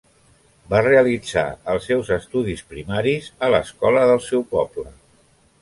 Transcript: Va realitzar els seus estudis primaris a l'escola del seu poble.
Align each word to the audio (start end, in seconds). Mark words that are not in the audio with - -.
Va 0.71 0.79
realitzar 0.85 1.43
els 1.75 1.85
seus 1.91 2.09
estudis 2.17 2.65
primaris 2.73 3.29
a 3.49 3.51
l'escola 3.57 4.11
del 4.15 4.25
seu 4.33 4.47
poble. 4.57 4.89